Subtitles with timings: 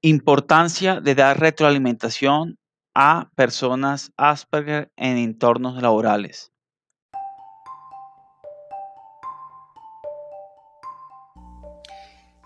[0.00, 2.56] Importancia de dar retroalimentación
[2.94, 6.52] a personas Asperger en entornos laborales.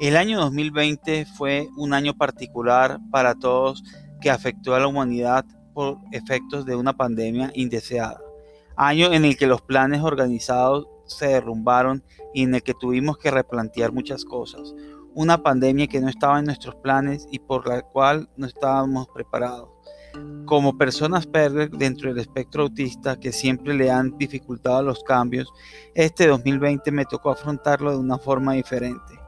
[0.01, 3.85] El año 2020 fue un año particular para todos
[4.23, 5.45] que afectó a la humanidad
[5.75, 8.19] por efectos de una pandemia indeseada.
[8.77, 13.31] Año en el que los planes organizados se derrumbaron y en el que tuvimos que
[13.31, 14.75] replantear muchas cosas
[15.15, 19.69] una pandemia que no estaba en nuestros planes y por la cual no estábamos preparados.
[20.45, 25.51] Como personas Asperger dentro del espectro autista que siempre le han dificultado los cambios,
[25.95, 29.19] este 2020 me tocó afrontarlo de una forma diferente.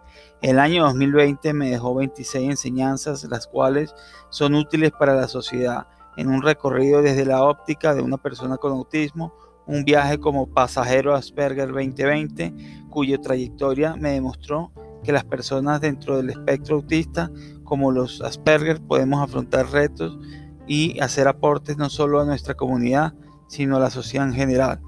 [0.42, 3.94] El año 2020 me dejó 26 enseñanzas, las cuales
[4.28, 8.72] son útiles para la sociedad, en un recorrido desde la óptica de una persona con
[8.72, 9.32] autismo,
[9.66, 12.52] un viaje como pasajero Asperger 2020,
[12.90, 14.70] cuya trayectoria me demostró
[15.04, 17.30] que las personas dentro del espectro autista,
[17.62, 20.18] como los Asperger, podemos afrontar retos
[20.66, 23.14] y hacer aportes no solo a nuestra comunidad,
[23.48, 24.80] sino a la sociedad en general.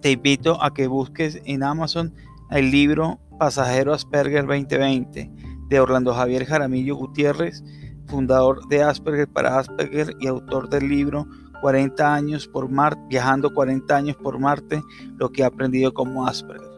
[0.00, 2.14] Te invito a que busques en Amazon
[2.50, 5.30] el libro Pasajero Asperger 2020
[5.68, 7.64] de Orlando Javier Jaramillo Gutiérrez,
[8.06, 11.26] fundador de Asperger para Asperger y autor del libro
[11.60, 14.82] 40 años por Marte, viajando 40 años por Marte,
[15.16, 16.75] lo que he aprendido como Asperger.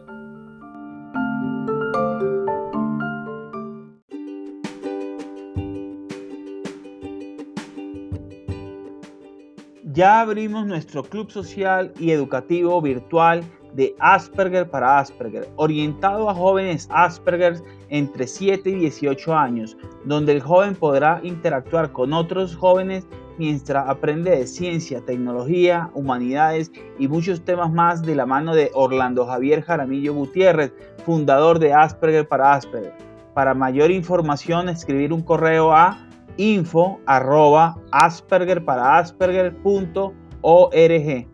[9.99, 16.87] Ya abrimos nuestro club social y educativo virtual de Asperger para Asperger, orientado a jóvenes
[16.89, 19.75] Asperger entre 7 y 18 años,
[20.05, 23.05] donde el joven podrá interactuar con otros jóvenes
[23.37, 29.25] mientras aprende de ciencia, tecnología, humanidades y muchos temas más de la mano de Orlando
[29.25, 30.71] Javier Jaramillo Gutiérrez,
[31.05, 32.93] fundador de Asperger para Asperger.
[33.33, 36.08] Para mayor información, escribir un correo a
[36.39, 41.27] info arroba asperger para asperger.org.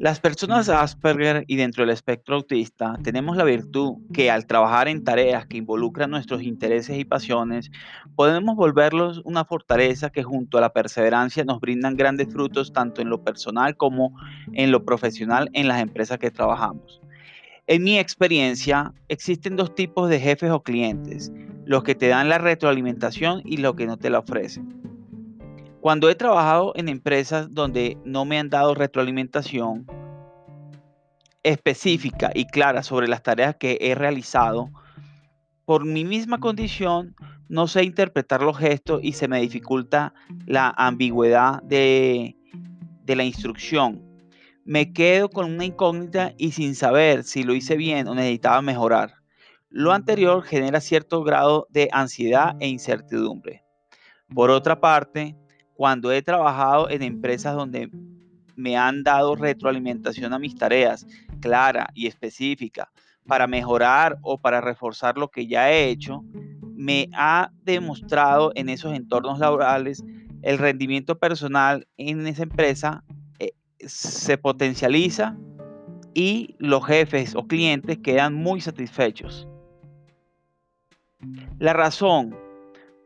[0.00, 5.02] Las personas Asperger y dentro del espectro autista tenemos la virtud que al trabajar en
[5.02, 7.72] tareas que involucran nuestros intereses y pasiones,
[8.14, 13.08] podemos volverlos una fortaleza que junto a la perseverancia nos brindan grandes frutos tanto en
[13.08, 14.14] lo personal como
[14.52, 17.00] en lo profesional en las empresas que trabajamos.
[17.66, 21.32] En mi experiencia, existen dos tipos de jefes o clientes,
[21.64, 24.77] los que te dan la retroalimentación y los que no te la ofrecen.
[25.80, 29.86] Cuando he trabajado en empresas donde no me han dado retroalimentación
[31.44, 34.70] específica y clara sobre las tareas que he realizado,
[35.64, 37.14] por mi misma condición
[37.48, 40.12] no sé interpretar los gestos y se me dificulta
[40.46, 42.36] la ambigüedad de,
[43.06, 44.02] la instrucción.
[44.64, 49.14] Me quedo con una incógnita y sin saber si lo hice bien o necesitaba mejorar.
[49.70, 53.62] Lo anterior genera cierto grado de ansiedad e incertidumbre.
[54.34, 55.36] Por otra parte,
[55.78, 57.88] cuando he trabajado en empresas donde
[58.56, 61.06] me han dado retroalimentación a mis tareas
[61.38, 62.90] clara y específica
[63.28, 66.24] para mejorar o para reforzar lo que ya he hecho,
[66.74, 70.02] me ha demostrado en esos entornos laborales
[70.42, 73.04] el rendimiento personal en esa empresa
[73.38, 75.36] eh, se potencializa
[76.12, 79.46] y los jefes o clientes quedan muy satisfechos.
[81.60, 82.34] La razón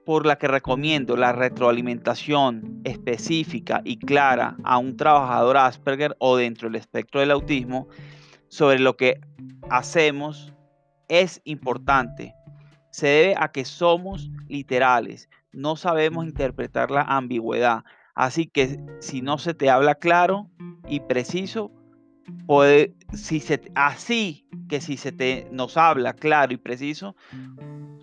[0.04, 6.68] por la que recomiendo la retroalimentación específica y clara a un trabajador Asperger o dentro
[6.68, 7.88] del espectro del autismo
[8.48, 9.20] sobre lo que
[9.70, 10.52] hacemos
[11.08, 12.34] es importante.
[12.90, 17.84] Se debe a que somos literales, no sabemos interpretar la ambigüedad.
[18.14, 20.50] Así que si no se te habla claro
[20.88, 21.70] y preciso,
[22.46, 27.16] puede, si se, así que si se te nos habla claro y preciso,